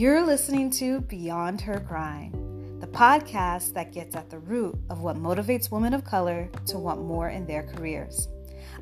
[0.00, 5.16] You're listening to Beyond Her Grind, the podcast that gets at the root of what
[5.16, 8.26] motivates women of color to want more in their careers.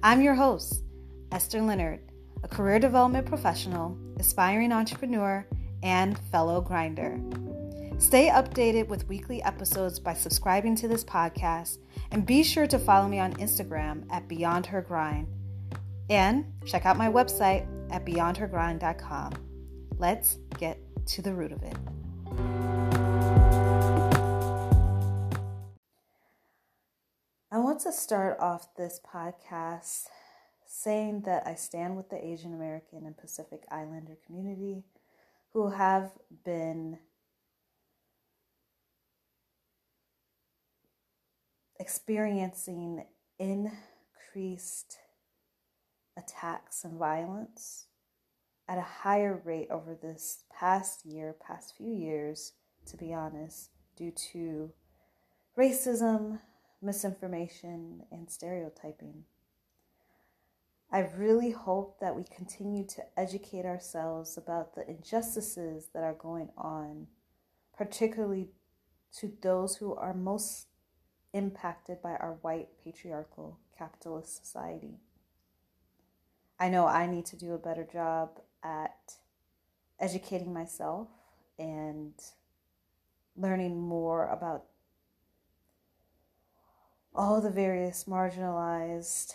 [0.01, 0.85] I'm your host,
[1.33, 1.99] Esther Leonard,
[2.45, 5.45] a career development professional, aspiring entrepreneur,
[5.83, 7.21] and fellow grinder.
[7.99, 11.79] Stay updated with weekly episodes by subscribing to this podcast
[12.13, 15.27] and be sure to follow me on Instagram at Beyond Her Grind.
[16.09, 19.33] And check out my website at beyondhergrind.com.
[19.99, 20.79] Let's get
[21.09, 21.77] to the root of it.
[27.51, 30.05] I want to start off this podcast
[30.67, 34.85] saying that I stand with the Asian American and Pacific Islander community
[35.55, 36.13] who have
[36.45, 36.99] been
[41.81, 43.07] experiencing
[43.39, 44.99] increased
[46.19, 47.88] attacks and violence
[48.69, 52.53] at a higher rate over this past year, past few years,
[52.87, 54.71] to be honest, due to
[55.57, 56.41] racism,
[56.83, 59.25] misinformation, and stereotyping.
[60.91, 66.49] I really hope that we continue to educate ourselves about the injustices that are going
[66.57, 67.09] on,
[67.77, 68.49] particularly
[69.19, 70.69] to those who are most
[71.33, 74.99] impacted by our white patriarchal capitalist society.
[76.59, 79.15] I know I need to do a better job at
[80.01, 81.09] educating myself
[81.59, 82.13] and
[83.37, 84.65] learning more about
[87.15, 89.35] all the various marginalized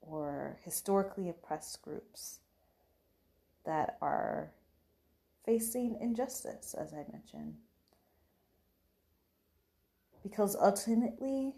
[0.00, 2.40] or historically oppressed groups
[3.64, 4.50] that are
[5.44, 7.56] facing injustice, as I mentioned.
[10.22, 11.54] Because ultimately,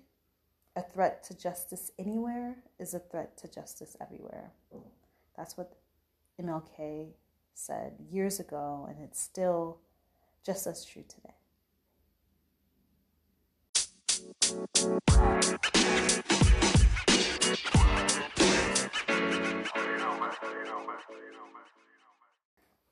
[0.77, 4.53] a threat to justice anywhere is a threat to justice everywhere.
[5.37, 5.73] That's what
[6.41, 7.09] MLK
[7.55, 9.79] said years ago, and it's still
[10.45, 11.35] just as true today.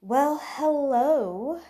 [0.01, 1.61] Well, hello.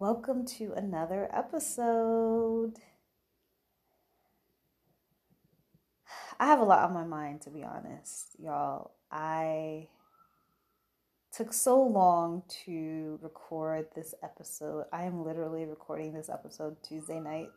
[0.00, 2.78] Welcome to another episode.
[6.40, 8.92] I have a lot on my mind, to be honest, y'all.
[9.12, 9.88] I
[11.30, 14.86] took so long to record this episode.
[14.90, 17.50] I am literally recording this episode Tuesday night,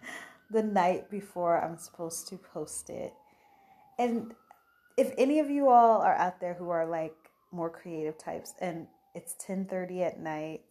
[0.50, 3.12] the night before I'm supposed to post it.
[3.98, 4.32] And
[4.96, 7.14] if any of you all are out there who are like
[7.52, 10.62] more creative types and it's 10:30 at night,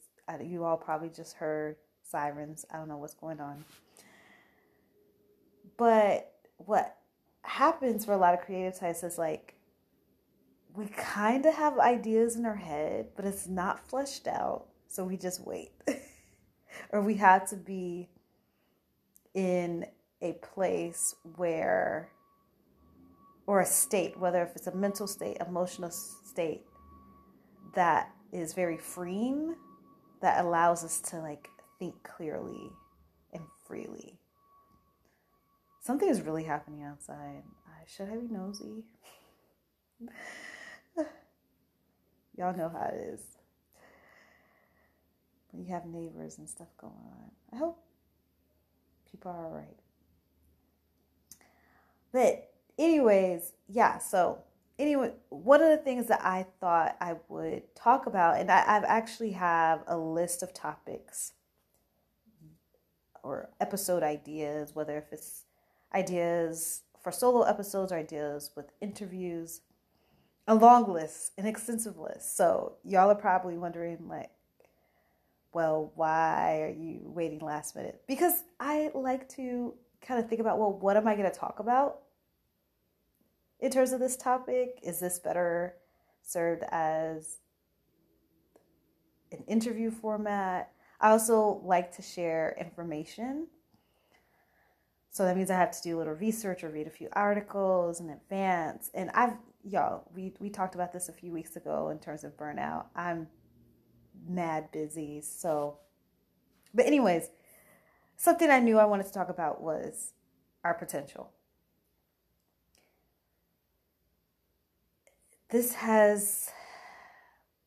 [0.43, 2.65] you all probably just heard sirens.
[2.73, 3.63] I don't know what's going on.
[5.77, 6.98] But what
[7.43, 9.55] happens for a lot of creative types is like
[10.75, 14.65] we kind of have ideas in our head, but it's not fleshed out.
[14.87, 15.71] So we just wait.
[16.91, 18.09] or we have to be
[19.33, 19.85] in
[20.21, 22.09] a place where,
[23.47, 26.65] or a state, whether if it's a mental state, emotional state,
[27.75, 29.55] that is very freeing,
[30.21, 32.71] that allows us to like think clearly
[33.33, 34.19] and freely.
[35.89, 37.41] Something is really happening outside.
[37.87, 38.83] Should I be nosy?
[42.37, 43.21] Y'all know how it is.
[45.49, 47.31] When you have neighbors and stuff going on.
[47.51, 47.83] I hope
[49.11, 49.79] people are alright.
[52.11, 54.43] But, anyways, yeah, so
[54.77, 58.83] anyway, one of the things that I thought I would talk about, and I, I've
[58.83, 61.31] actually have a list of topics
[63.23, 65.45] or episode ideas, whether if it's
[65.93, 69.61] ideas for solo episodes or ideas with interviews,
[70.47, 72.35] a long list, an extensive list.
[72.35, 74.31] So y'all are probably wondering like,
[75.53, 78.01] well, why are you waiting last minute?
[78.07, 81.59] Because I like to kind of think about, well, what am I going to talk
[81.59, 81.99] about
[83.59, 84.79] in terms of this topic?
[84.83, 85.75] Is this better
[86.21, 87.39] served as
[89.31, 90.71] an interview format?
[91.01, 93.47] I also like to share information
[95.11, 97.99] so that means I have to do a little research or read a few articles
[97.99, 98.91] in advance.
[98.93, 99.33] And I've,
[99.63, 102.85] y'all, we, we talked about this a few weeks ago in terms of burnout.
[102.95, 103.27] I'm
[104.27, 105.21] mad busy.
[105.21, 105.79] So,
[106.73, 107.31] but, anyways,
[108.17, 110.13] something I knew I wanted to talk about was
[110.63, 111.31] our potential.
[115.49, 116.51] This has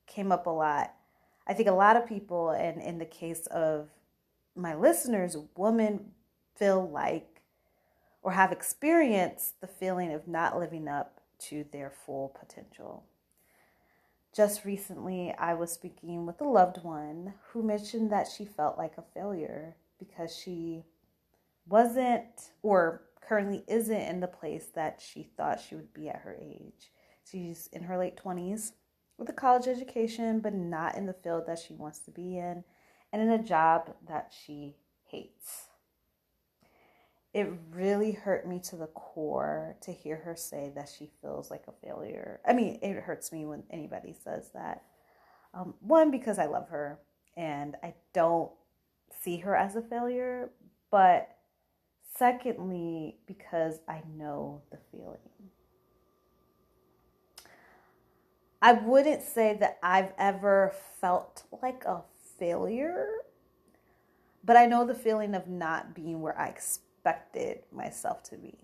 [0.07, 0.95] came up a lot.
[1.49, 3.89] I think a lot of people, and in the case of
[4.55, 6.13] my listeners, women
[6.55, 7.32] feel like
[8.23, 13.05] or have experienced the feeling of not living up to their full potential.
[14.35, 18.97] Just recently, I was speaking with a loved one who mentioned that she felt like
[18.97, 20.85] a failure because she
[21.69, 26.37] wasn't or currently isn't in the place that she thought she would be at her
[26.41, 26.93] age.
[27.31, 28.73] She's in her late 20s
[29.19, 32.65] with a college education, but not in the field that she wants to be in
[33.13, 35.67] and in a job that she hates.
[37.35, 41.65] It really hurt me to the core to hear her say that she feels like
[41.67, 42.41] a failure.
[42.47, 44.83] I mean, it hurts me when anybody says that.
[45.55, 46.99] Um, one, because I love her
[47.37, 48.51] and I don't
[49.23, 50.51] see her as a failure,
[50.91, 51.31] but
[52.19, 55.19] secondly, because I know the feeling.
[58.61, 62.03] I wouldn't say that I've ever felt like a
[62.39, 63.07] failure,
[64.45, 66.92] but I know the feeling of not being where I expected
[67.73, 68.59] myself to be.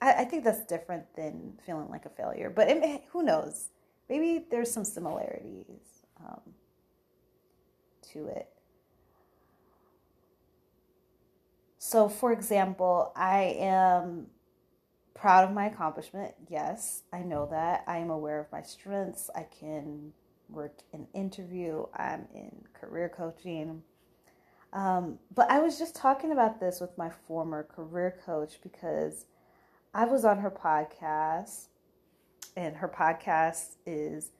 [0.00, 3.68] I, I think that's different than feeling like a failure, but it, who knows?
[4.08, 6.40] Maybe there's some similarities um,
[8.12, 8.48] to it.
[11.78, 14.26] So, for example, I am
[15.14, 16.34] proud of my accomplishment.
[16.48, 17.84] Yes, I know that.
[17.86, 19.30] I am aware of my strengths.
[19.34, 20.12] I can
[20.48, 21.86] work in interview.
[21.94, 23.82] I'm in career coaching.
[24.72, 29.26] Um, but I was just talking about this with my former career coach because
[29.92, 31.66] I was on her podcast,
[32.56, 34.30] and her podcast is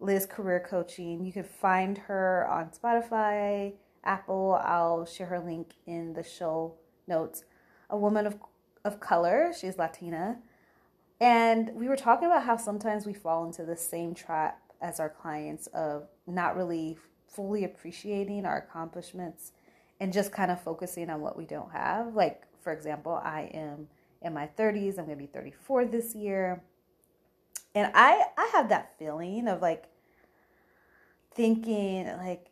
[0.00, 1.24] Liz Career Coaching.
[1.24, 4.60] You can find her on Spotify, Apple.
[4.64, 6.74] I'll share her link in the show
[7.06, 7.44] notes.
[7.90, 8.36] A woman of
[8.84, 9.52] of color.
[9.58, 10.38] She's Latina.
[11.20, 15.10] And we were talking about how sometimes we fall into the same trap as our
[15.10, 16.96] clients of not really
[17.28, 19.52] fully appreciating our accomplishments
[20.00, 22.14] and just kind of focusing on what we don't have.
[22.14, 23.88] Like, for example, I am
[24.22, 26.62] in my 30s, I'm to be 34 this year.
[27.74, 29.84] And I I have that feeling of like
[31.32, 32.46] thinking like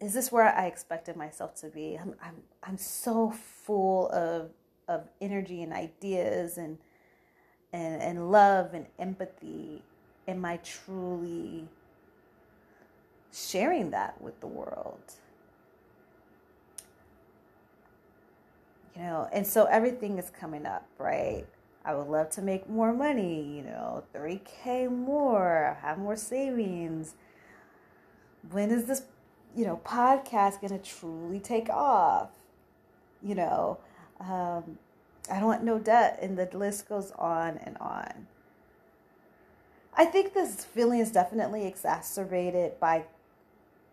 [0.00, 1.96] is this where I expected myself to be?
[2.00, 4.50] I'm I'm I'm so full of
[4.88, 6.78] of energy and ideas and
[7.72, 9.82] and and love and empathy
[10.26, 11.68] am i truly
[13.32, 15.12] sharing that with the world
[18.98, 21.46] you know and so everything is coming up right
[21.84, 27.14] i would love to make more money you know 3k more have more savings
[28.50, 29.02] when is this
[29.56, 32.30] you know podcast going to truly take off
[33.22, 33.78] you know
[34.20, 34.78] um,
[35.30, 38.26] I don't want no debt, and the list goes on and on.
[39.94, 43.04] I think this feeling is definitely exacerbated by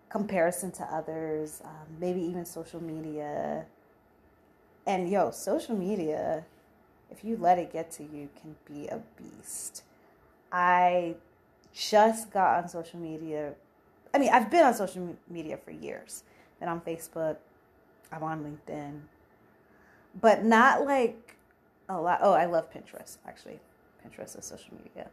[0.10, 3.66] comparison to others, um, maybe even social media.
[4.86, 6.46] And yo, social media,
[7.10, 9.84] if you let it get to you, can be a beast.
[10.52, 11.16] I
[11.74, 13.54] just got on social media.
[14.14, 16.24] I mean, I've been on social media for years.
[16.60, 17.38] Been on Facebook.
[18.12, 19.02] I'm on LinkedIn
[20.20, 21.38] but not like
[21.90, 22.20] a lot.
[22.22, 23.60] Oh, I love Pinterest actually.
[24.04, 25.10] Pinterest is social media.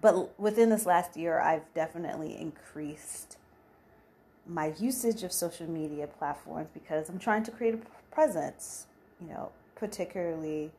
[0.00, 3.36] But within this last year, I've definitely increased
[4.46, 7.78] my usage of social media platforms because I'm trying to create a
[8.14, 8.86] presence,
[9.20, 10.70] you know, particularly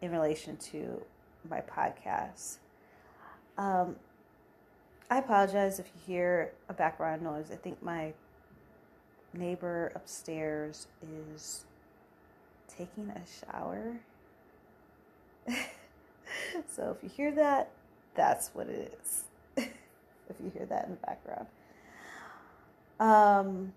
[0.00, 1.02] in relation to
[1.48, 2.56] my podcast.
[3.56, 3.96] Um,
[5.10, 7.50] I apologize if you hear a background noise.
[7.52, 8.12] I think my
[9.32, 10.86] neighbor upstairs
[11.32, 11.64] is
[12.68, 13.96] taking a shower.
[16.68, 17.70] so if you hear that,
[18.14, 19.24] that's what it is.
[19.56, 21.46] if you hear that in the background.
[23.00, 23.72] Um,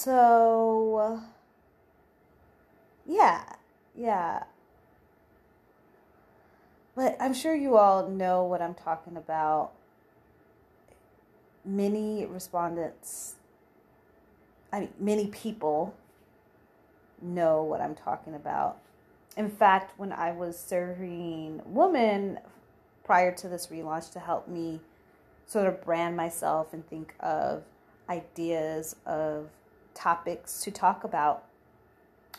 [0.00, 1.20] so,
[3.06, 3.44] yeah,
[3.94, 4.44] yeah.
[6.96, 9.72] But I'm sure you all know what I'm talking about
[11.64, 13.34] many respondents,
[14.72, 15.94] I mean, many people
[17.20, 18.78] know what I'm talking about.
[19.36, 22.38] In fact, when I was serving women
[23.04, 24.80] prior to this relaunch to help me
[25.46, 27.64] sort of brand myself and think of
[28.08, 29.50] ideas of
[30.00, 31.44] topics to talk about,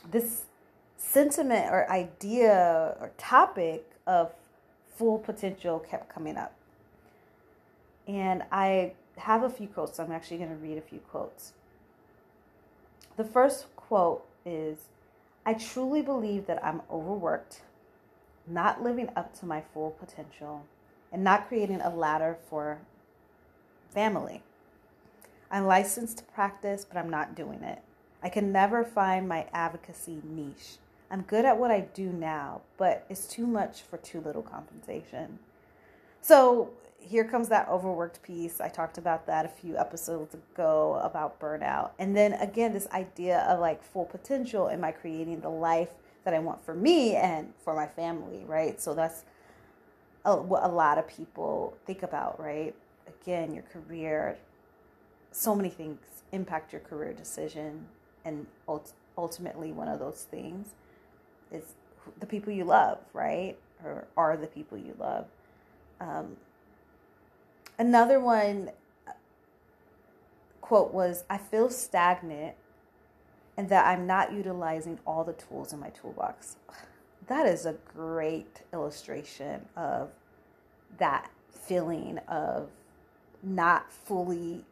[0.09, 0.45] this
[0.97, 4.31] sentiment or idea or topic of
[4.95, 6.53] full potential kept coming up.
[8.07, 9.97] And I have a few quotes.
[9.97, 11.53] So I'm actually going to read a few quotes.
[13.17, 14.77] The first quote is
[15.45, 17.61] I truly believe that I'm overworked,
[18.47, 20.65] not living up to my full potential,
[21.11, 22.79] and not creating a ladder for
[23.89, 24.43] family.
[25.51, 27.79] I'm licensed to practice, but I'm not doing it.
[28.24, 30.77] I can never find my advocacy niche.
[31.12, 35.39] I'm good at what I do now, but it's too much for too little compensation.
[36.22, 38.62] So here comes that overworked piece.
[38.62, 41.91] I talked about that a few episodes ago about burnout.
[42.00, 44.70] And then again, this idea of like full potential.
[44.70, 45.89] Am I creating the life
[46.24, 48.79] that I want for me and for my family, right?
[48.79, 49.25] So that's
[50.24, 52.75] a, what a lot of people think about, right?
[53.08, 54.38] Again, your career,
[55.31, 56.00] so many things
[56.31, 57.88] impact your career decision.
[58.23, 58.47] And
[59.17, 60.69] ultimately, one of those things
[61.51, 61.73] is
[62.19, 63.57] the people you love, right?
[63.83, 65.25] Or are the people you love.
[66.00, 66.38] Um,
[67.77, 68.71] another one
[70.61, 72.55] quote was I feel stagnant
[73.57, 76.55] and that I'm not utilizing all the tools in my toolbox.
[77.27, 80.09] That is a great illustration of
[80.97, 82.67] that feeling of
[83.43, 84.65] not fully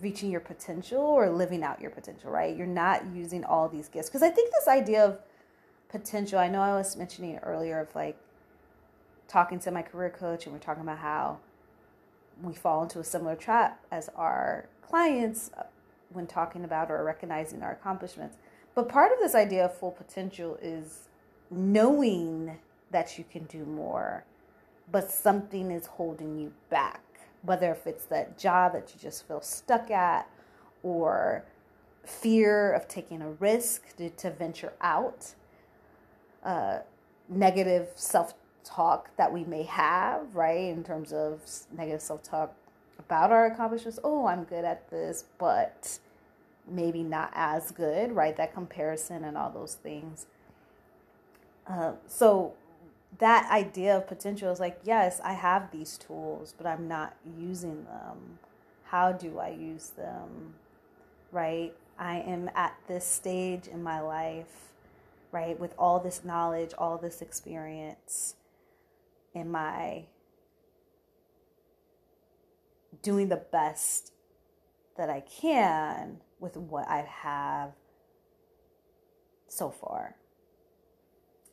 [0.00, 2.56] reaching your potential or living out your potential, right?
[2.56, 4.08] You're not using all these gifts.
[4.08, 5.18] Because I think this idea of
[5.88, 8.16] potential, I know I was mentioning earlier of like
[9.26, 11.38] talking to my career coach and we're talking about how
[12.42, 15.64] we fall into a similar trap as our clients uh,
[16.10, 18.36] when talking about or recognizing our accomplishments.
[18.74, 21.08] But part of this idea of full potential is
[21.50, 22.58] knowing
[22.90, 24.24] that you can do more,
[24.90, 27.02] but something is holding you back.
[27.42, 30.28] Whether if it's that job that you just feel stuck at
[30.82, 31.44] or
[32.04, 35.34] fear of taking a risk to, to venture out,
[36.42, 36.78] uh,
[37.28, 40.70] negative self talk that we may have, right?
[40.70, 41.42] In terms of
[41.76, 42.54] negative self talk
[42.98, 43.98] about our accomplishments.
[44.02, 45.98] Oh, I'm good at this, but
[46.70, 48.36] maybe not as good, right?
[48.36, 50.26] That comparison and all those things.
[51.66, 52.54] Uh, so
[53.16, 57.84] that idea of potential is like, yes, I have these tools, but I'm not using
[57.84, 58.38] them.
[58.84, 60.54] How do I use them?
[61.32, 61.74] Right?
[61.98, 64.72] I am at this stage in my life,
[65.32, 68.34] right, with all this knowledge, all this experience
[69.34, 70.04] am I
[73.02, 74.12] doing the best
[74.96, 77.72] that I can with what I have
[79.48, 80.16] so far?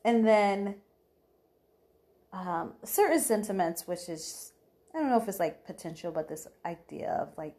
[0.04, 0.76] And then
[2.36, 4.52] um, certain sentiments, which is,
[4.94, 7.54] I don't know if it's like potential, but this idea of like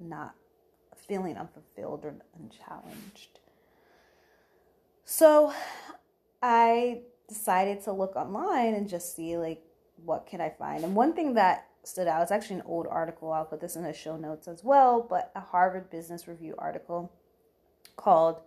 [0.00, 0.34] not
[0.96, 3.38] feeling unfulfilled or unchallenged.
[5.04, 5.52] So
[6.42, 9.62] I decided to look online and just see like
[10.04, 10.82] what can I find.
[10.82, 13.32] And one thing that stood out, it's actually an old article.
[13.32, 17.12] I'll put this in the show notes as well, but a Harvard Business Review article
[17.96, 18.40] called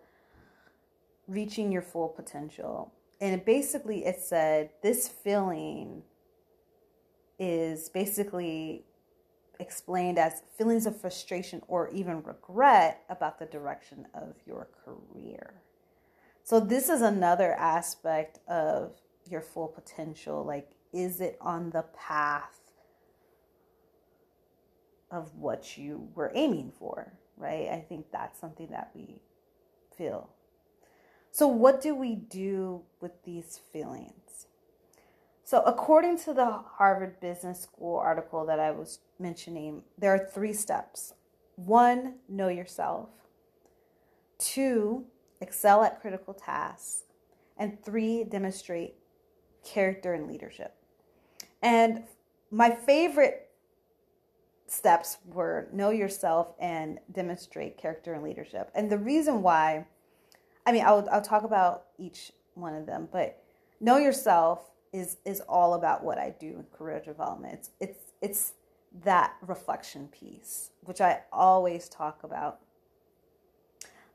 [1.28, 2.92] Reaching Your Full Potential.
[3.22, 6.04] And basically it said this feeling
[7.40, 8.86] is basically
[9.60, 15.54] explained as feelings of frustration or even regret about the direction of your career.
[16.44, 18.92] So this is another aspect of
[19.30, 20.44] your full potential.
[20.44, 22.60] Like, is it on the path
[25.10, 27.14] of what you were aiming for?
[27.38, 27.70] Right?
[27.70, 29.22] I think that's something that we
[29.98, 30.30] feel.
[31.34, 34.46] So, what do we do with these feelings?
[35.44, 40.54] So, according to the Harvard Business School article that I was mentioning, there are three
[40.54, 41.16] steps.
[41.56, 43.10] One, know yourself.
[44.38, 45.06] Two,
[45.42, 47.06] excel at critical tasks,
[47.58, 48.94] and three, demonstrate
[49.66, 50.76] character and leadership.
[51.64, 52.04] And
[52.52, 53.50] my favorite
[54.68, 58.70] steps were know yourself and demonstrate character and leadership.
[58.76, 59.88] And the reason why,
[60.66, 63.44] I mean, I'll, I'll talk about each one of them, but
[63.80, 67.54] know yourself is is all about what I do in career development.
[67.54, 68.54] It's it's it's
[69.04, 72.60] that reflection piece, which I always talk about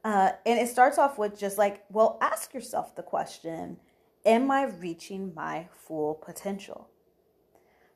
[0.05, 3.79] uh, and it starts off with just like, well, ask yourself the question
[4.25, 6.89] Am I reaching my full potential?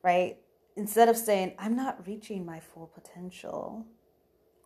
[0.03, 0.37] Right?
[0.75, 3.85] Instead of saying, I'm not reaching my full potential,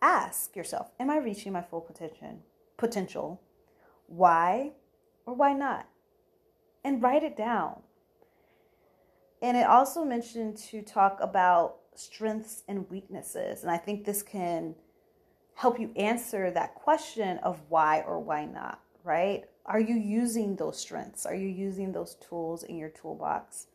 [0.02, 2.40] ask yourself, Am I reaching my full potential?
[2.76, 3.40] Potential.
[4.08, 4.72] Why
[5.26, 5.86] or why not?
[6.82, 7.82] And write it down.
[9.40, 13.62] And it also mentioned to talk about strengths and weaknesses.
[13.62, 14.74] And I think this can
[15.54, 19.44] help you answer that question of why or why not, right?
[19.66, 21.26] Are you using those strengths?
[21.26, 23.66] Are you using those tools in your toolbox?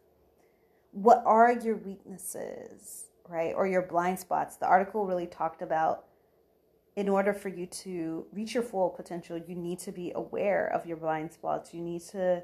[0.91, 3.53] What are your weaknesses, right?
[3.55, 4.55] Or your blind spots?
[4.55, 6.05] The article really talked about
[6.95, 10.85] in order for you to reach your full potential, you need to be aware of
[10.85, 11.73] your blind spots.
[11.73, 12.43] You need to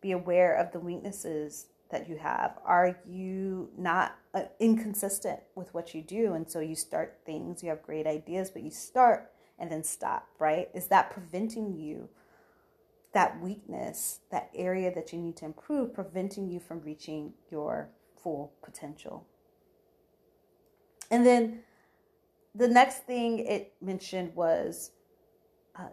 [0.00, 2.58] be aware of the weaknesses that you have?
[2.64, 6.34] Are you not uh, inconsistent with what you do?
[6.34, 10.28] And so you start things, you have great ideas, but you start and then stop,
[10.38, 10.68] right?
[10.72, 12.08] Is that preventing you,
[13.12, 17.90] that weakness, that area that you need to improve, preventing you from reaching your
[18.22, 19.26] full potential?
[21.10, 21.64] And then
[22.54, 24.90] the next thing it mentioned was
[25.76, 25.88] uh,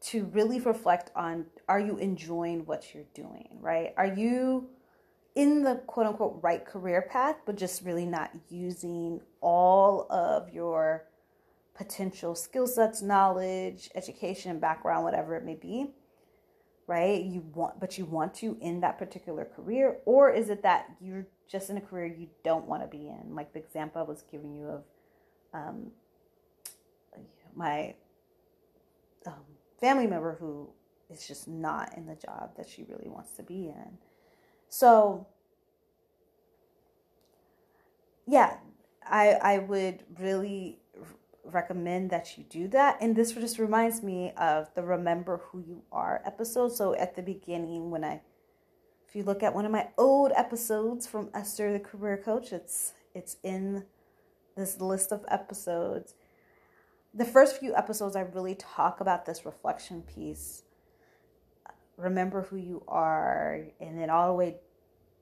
[0.00, 3.92] to really reflect on are you enjoying what you're doing, right?
[3.96, 4.68] Are you
[5.34, 11.04] in the quote unquote right career path, but just really not using all of your
[11.74, 15.90] potential skill sets, knowledge, education, background, whatever it may be,
[16.86, 17.22] right?
[17.22, 21.26] You want, but you want to in that particular career, or is it that you're
[21.46, 23.34] just in a career you don't want to be in?
[23.34, 24.84] Like the example I was giving you of
[25.56, 25.92] um,
[27.54, 27.94] my
[29.26, 29.34] um,
[29.80, 30.68] family member who
[31.10, 33.98] is just not in the job that she really wants to be in.
[34.68, 35.26] So,
[38.26, 38.56] yeah,
[39.04, 40.80] I I would really
[41.44, 42.98] recommend that you do that.
[43.00, 46.72] And this just reminds me of the Remember Who You Are episode.
[46.72, 48.20] So at the beginning, when I,
[49.08, 52.92] if you look at one of my old episodes from Esther the Career Coach, it's
[53.14, 53.84] it's in
[54.56, 56.14] this list of episodes.
[57.14, 60.62] The first few episodes, I really talk about this reflection piece.
[61.96, 64.56] Remember who you are, and then all the way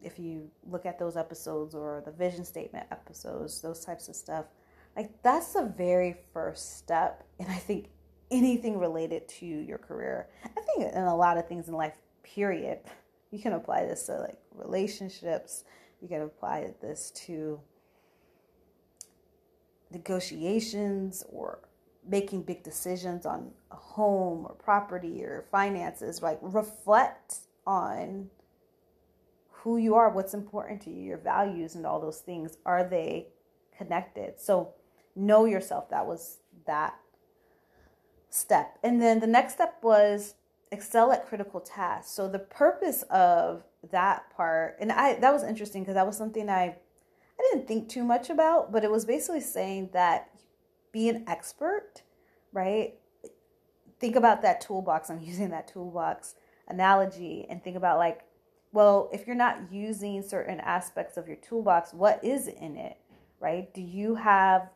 [0.03, 4.47] if you look at those episodes or the vision statement episodes, those types of stuff,
[4.97, 7.25] like that's the very first step.
[7.39, 7.89] And I think
[8.31, 12.81] anything related to your career, I think in a lot of things in life, period,
[13.31, 15.65] you can apply this to like relationships,
[16.01, 17.61] you can apply this to
[19.91, 21.61] negotiations or
[22.07, 26.23] making big decisions on a home or property or finances.
[26.23, 27.37] Like reflect
[27.67, 28.29] on
[29.49, 32.59] who you are, what's important to you, your values, and all those things.
[32.67, 33.29] Are they
[33.77, 34.39] connected?
[34.39, 34.75] So
[35.17, 35.89] know yourself.
[35.91, 36.95] That was that
[38.29, 38.79] step.
[38.83, 40.35] And then the next step was
[40.71, 42.13] excel at critical tasks.
[42.13, 46.51] So the purpose of that part, and I that was interesting because that was something
[46.51, 46.77] I
[47.39, 50.31] I didn't think too much about, but it was basically saying that
[50.93, 52.03] be an expert,
[52.53, 52.95] right?
[53.99, 55.11] Think about that toolbox.
[55.11, 56.35] I'm using that toolbox
[56.69, 58.25] analogy and think about like
[58.75, 62.97] well, if you're not using certain aspects of your toolbox, what is in it,
[63.39, 63.73] right?
[63.73, 64.69] Do you have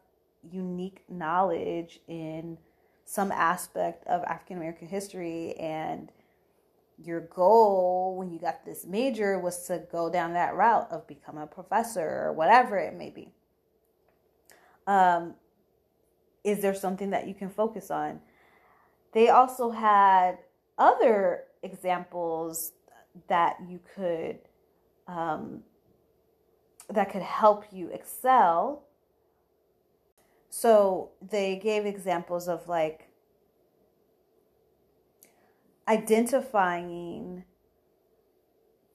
[0.49, 2.59] unique knowledge in
[3.05, 6.13] some aspect of African American history and
[7.03, 11.39] your goal when you got this major was to go down that route of become
[11.39, 13.33] a professor or whatever it may be.
[14.87, 15.35] Um,
[16.45, 18.21] is there something that you can focus on?
[19.13, 20.39] They also had
[20.77, 22.73] other examples
[23.29, 24.39] that you could
[25.07, 25.63] um,
[26.91, 28.85] that could help you excel.
[30.51, 33.08] So they gave examples of like
[35.89, 37.45] identifying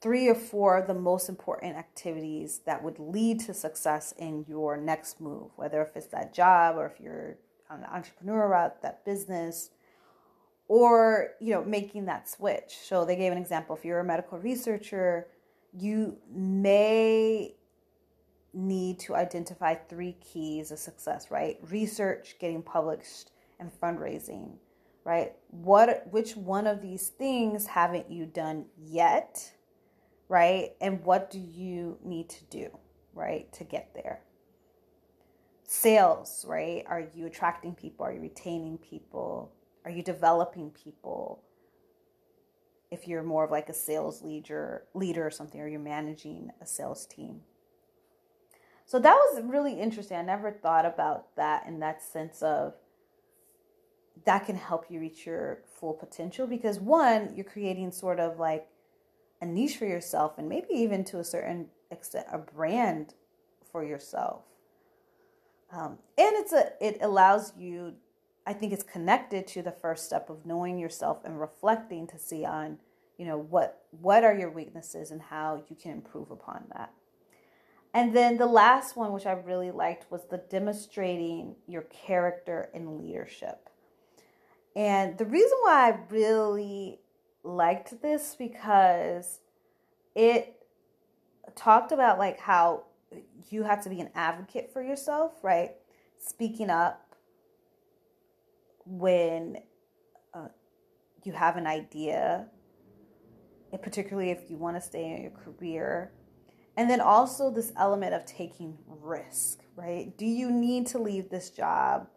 [0.01, 4.77] three or four of the most important activities that would lead to success in your
[4.77, 7.37] next move, whether if it's that job or if you're
[7.69, 9.71] on the entrepreneur route, that business,
[10.67, 12.75] or you know making that switch.
[12.83, 13.75] So they gave an example.
[13.75, 15.27] If you're a medical researcher
[15.73, 17.55] you may
[18.53, 21.57] need to identify three keys of success right?
[21.69, 24.53] Research getting published and fundraising
[25.03, 29.53] right what which one of these things haven't you done yet
[30.29, 32.69] right and what do you need to do
[33.13, 34.21] right to get there
[35.67, 39.51] sales right are you attracting people are you retaining people
[39.85, 41.43] are you developing people?
[42.89, 46.65] If you're more of like a sales leader, leader or something, or you're managing a
[46.65, 47.41] sales team.
[48.85, 50.17] So that was really interesting.
[50.17, 52.75] I never thought about that in that sense of
[54.25, 58.67] that can help you reach your full potential because one, you're creating sort of like
[59.41, 63.13] a niche for yourself and maybe even to a certain extent a brand
[63.71, 64.43] for yourself.
[65.71, 67.95] Um, and it's a it allows you
[68.45, 72.45] I think it's connected to the first step of knowing yourself and reflecting to see
[72.45, 72.77] on,
[73.17, 76.93] you know, what what are your weaknesses and how you can improve upon that.
[77.93, 82.97] And then the last one, which I really liked, was the demonstrating your character and
[82.97, 83.69] leadership.
[84.75, 86.99] And the reason why I really
[87.43, 89.39] liked this because
[90.15, 90.55] it
[91.55, 92.83] talked about like how
[93.49, 95.71] you have to be an advocate for yourself, right?
[96.17, 97.15] Speaking up,
[98.85, 99.57] when
[100.33, 100.47] uh,
[101.23, 102.47] you have an idea,
[103.71, 106.11] and particularly if you want to stay in your career.
[106.75, 110.17] And then also this element of taking risk, right?
[110.17, 112.07] Do you need to leave this job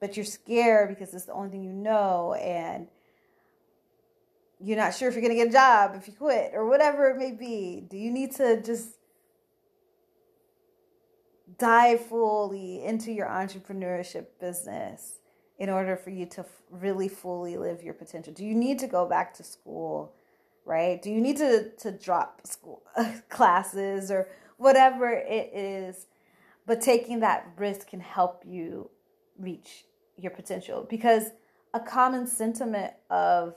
[0.00, 2.88] but you're scared because it's the only thing you know and
[4.60, 7.10] you're not sure if you're going to get a job if you quit or whatever
[7.10, 7.84] it may be.
[7.88, 8.90] Do you need to just
[11.58, 15.18] dive fully into your entrepreneurship business
[15.58, 18.32] in order for you to really fully live your potential?
[18.32, 20.14] Do you need to go back to school?
[20.64, 21.00] Right?
[21.00, 22.82] Do you need to to drop school
[23.28, 26.06] classes or whatever it is?
[26.66, 28.90] But taking that risk can help you
[29.38, 29.84] reach
[30.16, 31.30] your potential because
[31.74, 33.54] a common sentiment of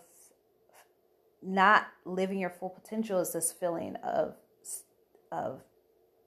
[1.41, 4.35] not living your full potential is this feeling of
[5.31, 5.61] of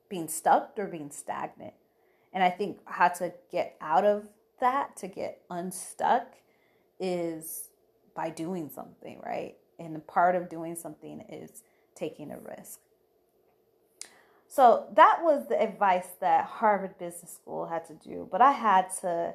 [0.08, 1.74] being stuck or being stagnant.
[2.32, 4.28] And I think how to get out of
[4.60, 6.34] that, to get unstuck,
[7.00, 7.68] is
[8.14, 9.56] by doing something, right?
[9.78, 11.62] And part of doing something is
[11.94, 12.78] taking a risk.
[14.48, 18.28] So that was the advice that Harvard Business School had to do.
[18.30, 19.34] But I had to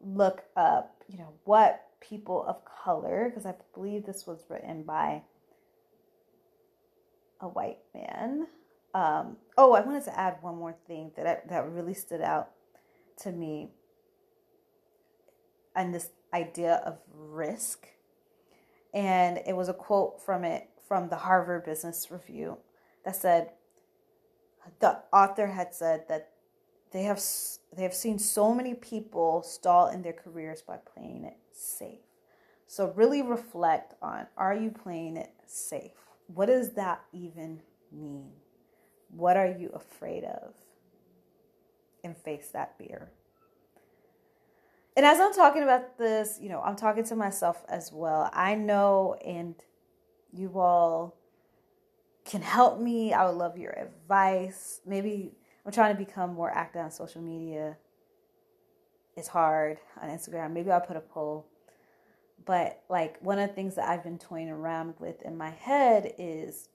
[0.00, 5.22] look up, you know, what people of color, because I believe this was written by
[7.40, 8.46] a white man,
[8.94, 12.50] um, oh, I wanted to add one more thing that I, that really stood out
[13.18, 13.70] to me,
[15.74, 17.86] and this idea of risk,
[18.94, 22.58] and it was a quote from it from the Harvard Business Review
[23.04, 23.50] that said
[24.80, 26.30] the author had said that
[26.92, 27.22] they have
[27.76, 32.00] they have seen so many people stall in their careers by playing it safe.
[32.66, 35.92] So really reflect on are you playing it safe?
[36.26, 37.60] What does that even
[37.92, 38.30] mean?
[39.08, 40.54] What are you afraid of?
[42.02, 43.10] And face that fear.
[44.96, 48.30] And as I'm talking about this, you know, I'm talking to myself as well.
[48.32, 49.54] I know, and
[50.32, 51.14] you all
[52.24, 53.12] can help me.
[53.12, 54.80] I would love your advice.
[54.86, 55.32] Maybe
[55.66, 57.76] I'm trying to become more active on social media.
[59.16, 60.52] It's hard on Instagram.
[60.52, 61.48] Maybe I'll put a poll.
[62.44, 66.14] But like one of the things that I've been toying around with in my head
[66.18, 66.68] is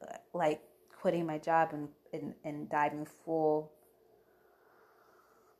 [0.00, 0.60] uh, like
[1.00, 3.72] quitting my job and, and, and diving full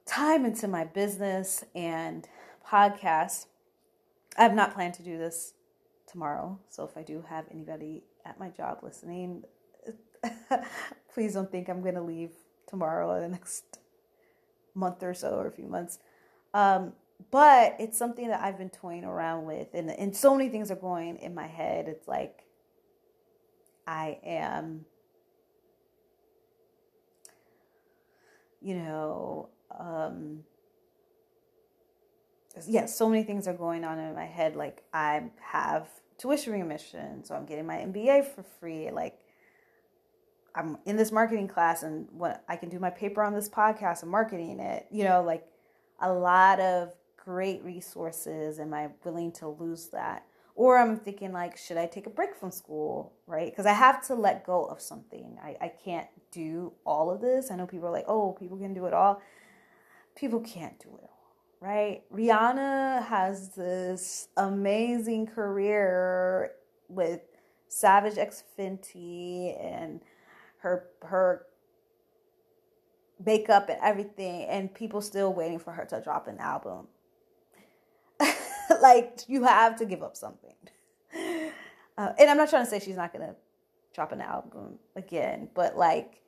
[0.07, 2.29] time into my business and
[2.64, 3.47] podcast.
[4.37, 5.55] I have not planned to do this
[6.07, 6.61] tomorrow.
[6.69, 9.43] So if I do have anybody at my job listening,
[11.12, 12.31] please don't think I'm going to leave
[12.68, 13.64] tomorrow or the next
[14.74, 15.98] month or so or a few months.
[16.54, 16.92] Um,
[17.31, 20.76] but it's something that I've been toying around with, and, and so many things are
[20.76, 21.88] going in my head.
[21.88, 22.44] It's like
[23.87, 24.85] I am
[28.61, 30.40] you know, um,
[32.66, 34.57] yeah, so many things are going on in my head.
[34.57, 38.90] Like I have tuition remission, so I'm getting my MBA for free.
[38.90, 39.18] Like
[40.55, 44.03] I'm in this marketing class, and what I can do my paper on this podcast
[44.03, 44.87] and marketing it.
[44.91, 45.47] You know, like
[46.01, 48.59] a lot of great resources.
[48.59, 50.25] Am I willing to lose that?
[50.55, 53.53] Or I'm thinking like, should I take a break from school, right?
[53.53, 55.39] Because I have to let go of something.
[55.41, 57.53] I, I can't do all of this.
[57.53, 59.23] I know people are like, oh, people can do it all.
[60.17, 62.03] People can't do it all, right?
[62.13, 66.55] Rihanna has this amazing career
[66.89, 67.21] with
[67.69, 70.01] Savage X Fenty and
[70.59, 71.47] her her
[73.25, 76.87] makeup and everything, and people still waiting for her to drop an album.
[78.81, 80.55] like you have to give up something.
[81.97, 83.35] Uh, and I'm not trying to say she's not gonna
[83.92, 86.23] drop an album again, but like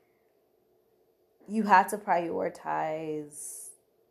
[1.50, 3.68] you have to prioritize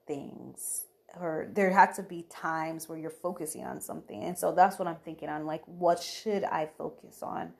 [0.07, 0.85] things
[1.19, 4.87] or there had to be times where you're focusing on something and so that's what
[4.87, 7.51] i'm thinking on like what should i focus on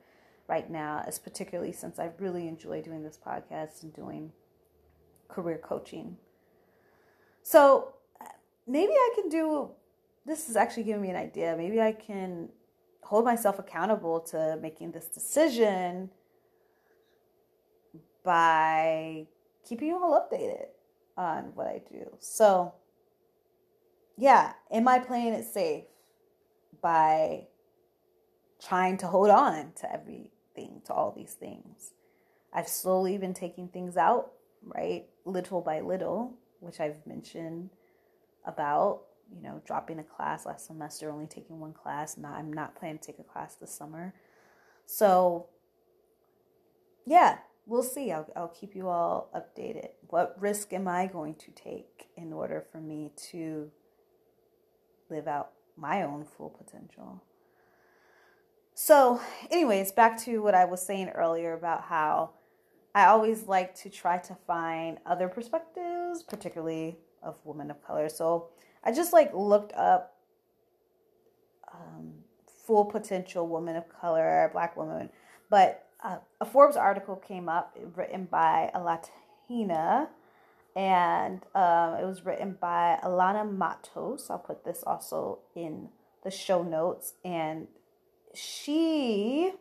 [0.50, 4.32] right now as particularly since i really enjoy doing this podcast and doing
[5.28, 6.16] career coaching
[7.42, 7.94] so
[8.66, 9.70] maybe i can do
[10.26, 11.54] this is actually giving me an idea.
[11.56, 12.50] Maybe I can
[13.02, 16.10] hold myself accountable to making this decision
[18.22, 19.26] by
[19.66, 20.66] keeping you all updated
[21.16, 22.16] on what I do.
[22.18, 22.74] So,
[24.16, 25.84] yeah, am I playing it safe
[26.82, 27.46] by
[28.62, 29.92] trying to hold on to
[30.56, 31.92] everything, to all these things?
[32.52, 34.32] I've slowly been taking things out,
[34.62, 35.06] right?
[35.24, 37.70] Little by little, which I've mentioned
[38.44, 39.02] about
[39.34, 42.16] you know, dropping a class last semester, only taking one class.
[42.16, 44.14] Now I'm not planning to take a class this summer.
[44.86, 45.46] So,
[47.06, 48.10] yeah, we'll see.
[48.10, 49.90] I'll, I'll keep you all updated.
[50.08, 53.70] What risk am I going to take in order for me to
[55.08, 57.22] live out my own full potential?
[58.82, 62.30] So, anyways, back to what I was saying earlier about how
[62.94, 68.08] I always like to try to find other perspectives, particularly of women of color.
[68.08, 68.48] So,
[68.82, 70.16] I just like looked up
[71.70, 72.10] um,
[72.64, 75.10] full potential woman of color, black woman,
[75.50, 80.08] but uh, a Forbes article came up written by a Latina,
[80.74, 84.30] and um, it was written by Alana Matos.
[84.30, 85.90] I'll put this also in
[86.24, 87.68] the show notes, and
[88.34, 89.52] she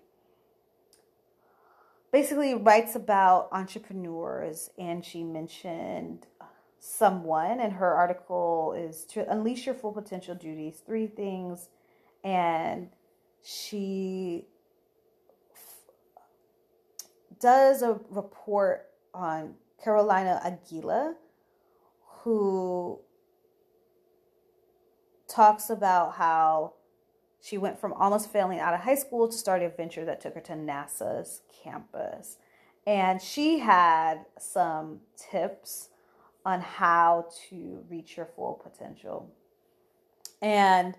[2.11, 6.27] basically writes about entrepreneurs, and she mentioned
[6.79, 11.69] someone, and her article is to unleash your full potential duties, three things,
[12.23, 12.89] and
[13.43, 14.47] she
[17.39, 21.15] does a report on Carolina Aguila,
[22.23, 22.99] who
[25.27, 26.73] talks about how
[27.41, 30.35] she went from almost failing out of high school to start a venture that took
[30.35, 32.37] her to NASA's campus.
[32.85, 35.89] And she had some tips
[36.45, 39.29] on how to reach your full potential.
[40.41, 40.97] And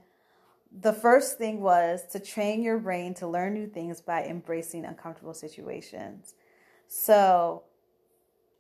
[0.72, 5.35] the first thing was to train your brain to learn new things by embracing uncomfortable
[5.35, 6.35] situations.
[6.87, 7.64] So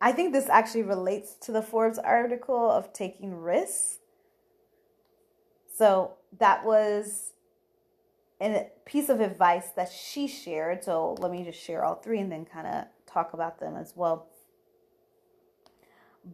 [0.00, 3.98] I think this actually relates to the Forbes article of taking risks.
[5.76, 7.32] So that was
[8.40, 10.82] a piece of advice that she shared.
[10.84, 13.92] So let me just share all three and then kind of talk about them as
[13.94, 14.26] well.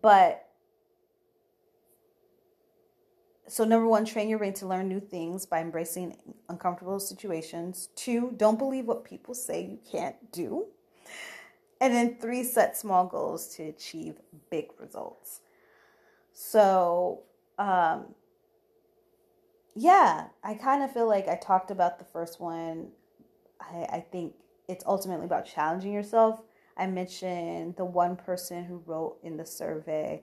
[0.00, 0.48] But
[3.48, 6.16] so number one, train your brain to learn new things by embracing
[6.48, 7.88] uncomfortable situations.
[7.94, 10.66] Two, don't believe what people say you can't do.
[11.80, 14.16] And then three, set small goals to achieve
[14.50, 15.40] big results.
[16.32, 17.22] So,
[17.58, 18.14] um,
[19.76, 22.88] yeah, I kind of feel like I talked about the first one.
[23.60, 24.34] I, I think
[24.68, 26.40] it's ultimately about challenging yourself.
[26.78, 30.22] I mentioned the one person who wrote in the survey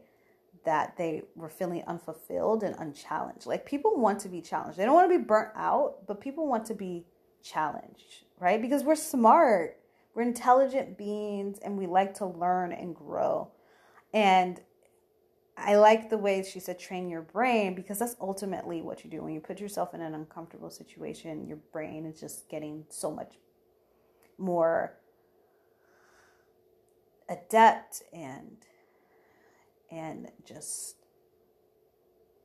[0.66, 3.46] that they were feeling unfulfilled and unchallenged.
[3.46, 4.78] Like people want to be challenged.
[4.78, 7.06] They don't want to be burnt out, but people want to be
[7.44, 8.62] challenged, right?
[8.62, 9.78] Because we're smart,
[10.16, 13.52] we're intelligent beings, and we like to learn and grow.
[14.13, 14.60] And
[15.56, 19.22] I like the way she said train your brain because that's ultimately what you do.
[19.22, 23.34] When you put yourself in an uncomfortable situation, your brain is just getting so much
[24.38, 24.98] more
[27.30, 28.58] adept and
[29.92, 30.96] and just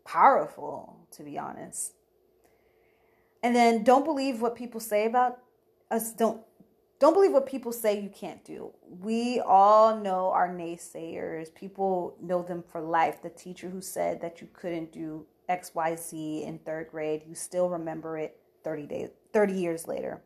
[0.05, 1.95] powerful, to be honest.
[3.43, 5.39] And then don't believe what people say about
[5.91, 6.13] us.
[6.13, 6.43] Don't
[6.99, 8.73] don't believe what people say you can't do.
[8.89, 11.55] We all know our naysayers.
[11.55, 13.23] People know them for life.
[13.23, 18.19] The teacher who said that you couldn't do XYZ in third grade, you still remember
[18.19, 20.21] it 30 days 30 years later.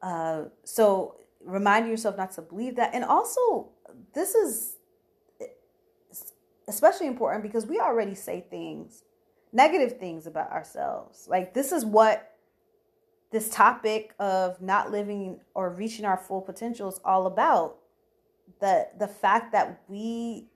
[0.00, 2.94] Uh, so remind yourself not to believe that.
[2.94, 3.68] And also,
[4.14, 4.76] this is
[6.68, 9.04] especially important because we already say things,
[9.52, 11.26] negative things about ourselves.
[11.28, 12.35] Like, this is what
[13.36, 17.76] this topic of not living or reaching our full potential is all about.
[18.60, 20.46] The, the fact that we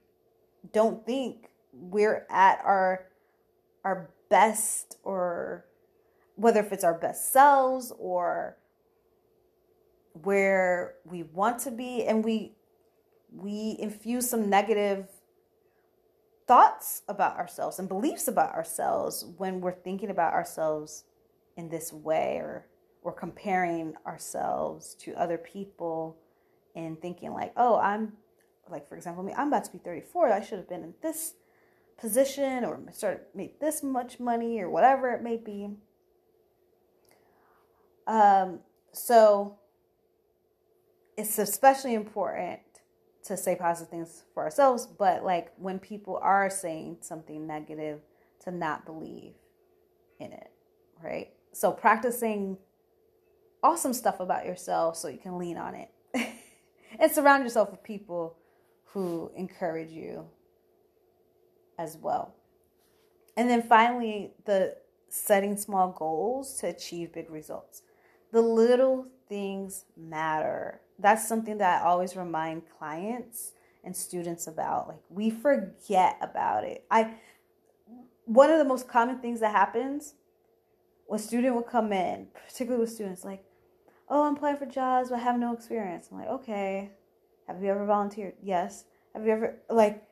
[0.72, 3.06] don't think we're at our
[3.84, 5.66] our best or
[6.36, 8.56] whether if it's our best selves or
[10.22, 12.52] where we want to be and we
[13.30, 15.06] we infuse some negative
[16.46, 21.04] thoughts about ourselves and beliefs about ourselves when we're thinking about ourselves
[21.56, 22.66] in this way or
[23.02, 26.16] or comparing ourselves to other people
[26.74, 28.12] and thinking like oh i'm
[28.70, 31.34] like for example me i'm about to be 34 i should have been in this
[31.98, 35.68] position or started made this much money or whatever it may be
[38.06, 38.60] um
[38.92, 39.58] so
[41.16, 42.60] it's especially important
[43.24, 48.00] to say positive things for ourselves, but like when people are saying something negative,
[48.44, 49.34] to not believe
[50.18, 50.50] in it,
[51.04, 51.28] right?
[51.52, 52.56] So practicing
[53.62, 55.90] awesome stuff about yourself so you can lean on it
[56.98, 58.36] and surround yourself with people
[58.86, 60.26] who encourage you
[61.78, 62.34] as well.
[63.36, 64.76] And then finally, the
[65.08, 67.82] setting small goals to achieve big results.
[68.32, 73.52] The little things matter that's something that I always remind clients
[73.84, 74.88] and students about.
[74.88, 76.84] Like we forget about it.
[76.90, 77.14] I
[78.26, 80.14] one of the most common things that happens
[81.06, 83.42] when a student will come in, particularly with students, like,
[84.10, 86.08] oh, I'm applying for jobs, but I have no experience.
[86.10, 86.90] I'm like, okay.
[87.46, 88.34] Have you ever volunteered?
[88.42, 88.84] Yes.
[89.14, 90.04] Have you ever like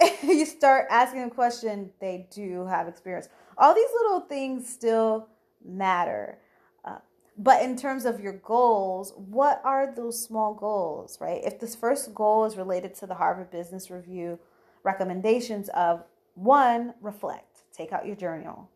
[0.22, 3.28] you start asking a question, they do have experience.
[3.56, 5.28] All these little things still
[5.64, 6.38] matter.
[6.84, 6.98] Uh,
[7.38, 11.40] but in terms of your goals, what are those small goals, right?
[11.44, 14.38] If this first goal is related to the Harvard Business Review
[14.82, 17.62] recommendations of one, reflect.
[17.72, 18.68] Take out your journal.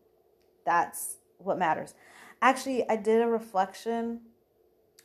[0.65, 1.93] That's what matters.
[2.41, 4.21] Actually, I did a reflection,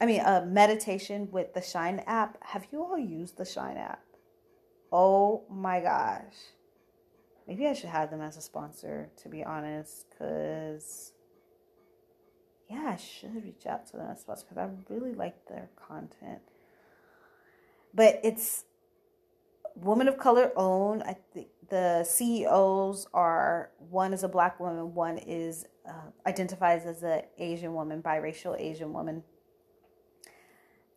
[0.01, 2.39] I mean, a meditation with the Shine app.
[2.43, 4.03] Have you all used the Shine app?
[4.93, 6.35] Oh my gosh.
[7.47, 11.13] Maybe I should have them as a sponsor, to be honest, because
[12.71, 16.41] yeah, I should reach out to them as sponsor because I really like their content.
[17.93, 18.65] But it's
[19.77, 21.03] woman of color owned.
[21.03, 27.03] I think the CEOs are one is a black woman, one is uh, identifies as
[27.03, 29.23] an Asian woman, biracial Asian woman,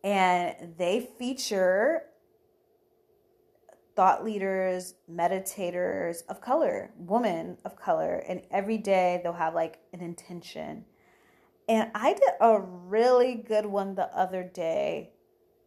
[0.04, 2.02] and they feature
[3.98, 10.00] thought leaders, meditators of color, women of color, and every day they'll have like an
[10.00, 10.84] intention.
[11.68, 15.10] And I did a really good one the other day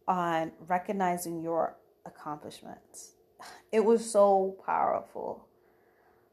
[0.08, 3.12] on recognizing your accomplishments.
[3.70, 5.46] It was so powerful.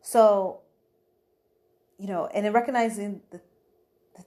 [0.01, 0.61] So,
[1.97, 3.41] you know, and in recognizing the,
[4.15, 4.23] the,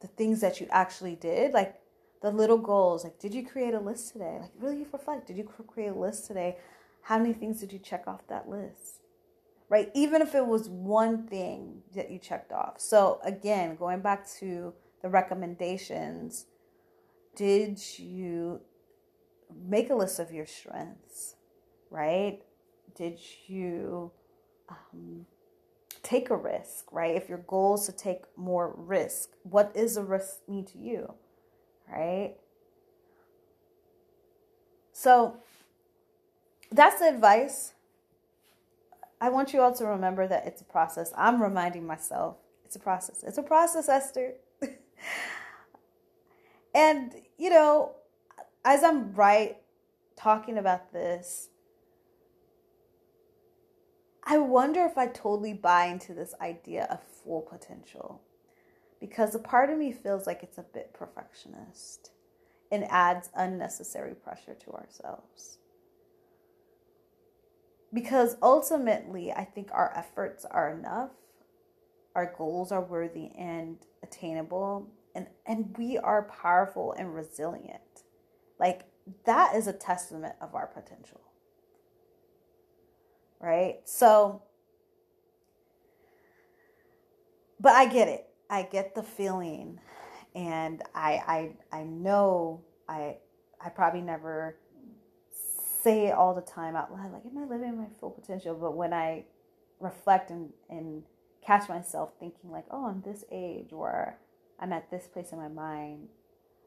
[0.00, 1.80] the things that you actually did, like
[2.24, 4.38] the little goals, like did you create a list today?
[4.40, 5.26] Like really reflect.
[5.26, 6.56] Did you create a list today?
[7.02, 9.02] How many things did you check off that list?
[9.68, 9.90] Right?
[9.94, 12.80] Even if it was one thing that you checked off.
[12.80, 16.46] So again, going back to the recommendations,
[17.36, 18.62] did you
[19.54, 21.34] make a list of your strengths,
[21.90, 22.40] right?
[22.96, 24.12] Did you
[24.70, 25.26] um,
[26.02, 27.14] take a risk, right?
[27.14, 31.12] If your goal is to take more risk, what is a risk mean to you,
[31.90, 32.34] right?
[34.92, 35.36] So
[36.70, 37.74] that's the advice.
[39.20, 41.12] I want you all to remember that it's a process.
[41.16, 43.22] I'm reminding myself it's a process.
[43.22, 44.34] It's a process, Esther.
[46.74, 47.92] and, you know,
[48.64, 49.56] as I'm right
[50.16, 51.48] talking about this,
[54.24, 58.22] I wonder if I totally buy into this idea of full potential
[59.00, 62.10] because a part of me feels like it's a bit perfectionist
[62.70, 65.58] and adds unnecessary pressure to ourselves.
[67.92, 71.10] Because ultimately, I think our efforts are enough,
[72.16, 78.02] our goals are worthy and attainable, and, and we are powerful and resilient.
[78.58, 78.86] Like,
[79.26, 81.20] that is a testament of our potential.
[83.40, 83.80] Right?
[83.84, 84.42] So,
[87.60, 88.26] but I get it.
[88.54, 89.80] I get the feeling
[90.34, 93.16] and I I I know I
[93.60, 94.56] I probably never
[95.82, 98.76] say it all the time out loud like am I living my full potential but
[98.76, 99.24] when I
[99.80, 101.02] reflect and and
[101.44, 104.18] catch myself thinking like oh I'm this age or
[104.60, 106.08] I'm at this place in my mind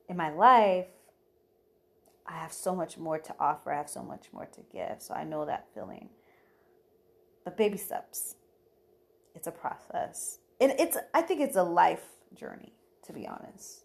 [0.09, 0.87] in my life
[2.25, 3.71] I have so much more to offer.
[3.71, 5.01] I have so much more to give.
[5.01, 6.09] So I know that feeling.
[7.45, 8.35] But baby steps.
[9.33, 10.39] It's a process.
[10.59, 12.73] And it's I think it's a life journey,
[13.05, 13.83] to be honest.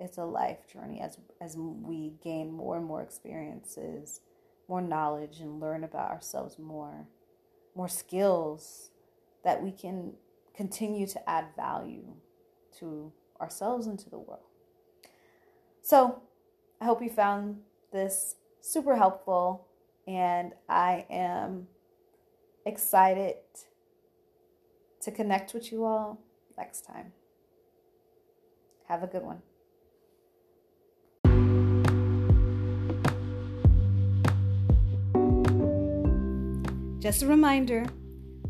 [0.00, 4.20] It's a life journey as as we gain more and more experiences,
[4.68, 7.06] more knowledge and learn about ourselves more,
[7.74, 8.90] more skills
[9.44, 10.12] that we can
[10.54, 12.14] continue to add value
[12.78, 14.42] to ourselves and to the world.
[15.80, 16.22] So,
[16.80, 17.60] I hope you found
[17.92, 19.66] this super helpful,
[20.06, 21.68] and I am
[22.66, 23.36] excited
[25.08, 26.20] to connect with you all
[26.56, 27.12] next time.
[28.88, 29.42] Have a good one.
[37.00, 37.86] Just a reminder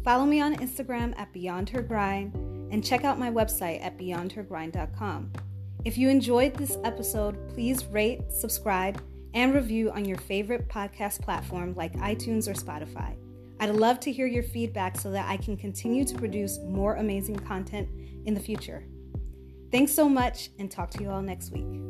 [0.05, 2.35] follow me on Instagram at Beyond Her Grind
[2.73, 5.33] and check out my website at beyondhergrind.com.
[5.85, 9.03] If you enjoyed this episode, please rate, subscribe,
[9.35, 13.17] and review on your favorite podcast platform like iTunes or Spotify.
[13.61, 17.37] I'd love to hear your feedback so that I can continue to produce more amazing
[17.37, 17.89] content
[18.25, 18.85] in the future.
[19.71, 21.88] Thanks so much, and talk to you all next week.